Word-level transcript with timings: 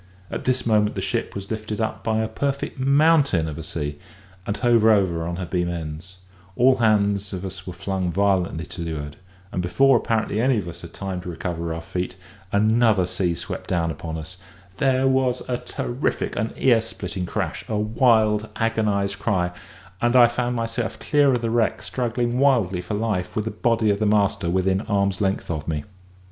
At 0.31 0.45
this 0.45 0.65
moment 0.65 0.95
the 0.95 0.99
ship 1.01 1.35
was 1.35 1.51
lifted 1.51 1.79
up 1.79 2.03
by 2.03 2.21
a 2.21 2.27
perfect 2.27 2.79
mountain 2.79 3.47
of 3.47 3.59
a 3.59 3.61
sea, 3.61 3.99
and 4.47 4.57
hove 4.57 4.83
over 4.83 5.27
on 5.27 5.35
her 5.35 5.45
beam 5.45 5.69
ends; 5.69 6.17
all 6.55 6.77
hands 6.77 7.33
of 7.33 7.45
us 7.45 7.67
were 7.67 7.73
flung 7.73 8.11
violently 8.11 8.65
to 8.65 8.81
leeward; 8.81 9.17
and 9.51 9.61
before 9.61 9.95
apparently 9.97 10.41
any 10.41 10.57
of 10.57 10.67
us 10.67 10.81
had 10.81 10.91
time 10.95 11.21
to 11.21 11.29
recover 11.29 11.71
our 11.71 11.83
feet, 11.83 12.15
another 12.51 13.05
sea 13.05 13.35
swept 13.35 13.69
down 13.69 13.91
upon 13.91 14.17
us; 14.17 14.37
there 14.77 15.05
was 15.07 15.43
a 15.47 15.59
terrific 15.59 16.35
an 16.35 16.51
ear 16.57 16.81
splitting 16.81 17.27
crash, 17.27 17.63
a 17.69 17.77
wild, 17.77 18.49
agonised 18.55 19.19
cry, 19.19 19.51
and 20.01 20.15
I 20.15 20.25
found 20.25 20.55
myself 20.55 20.97
clear 20.97 21.31
of 21.33 21.41
the 21.43 21.51
wreck, 21.51 21.83
struggling 21.83 22.39
wildly 22.39 22.81
for 22.81 22.95
life, 22.95 23.35
with 23.35 23.45
the 23.45 23.51
body 23.51 23.91
of 23.91 23.99
the 23.99 24.07
master 24.07 24.49
within 24.49 24.81
arm's 24.81 25.21
length 25.21 25.51
of 25.51 25.67
me. 25.67 25.83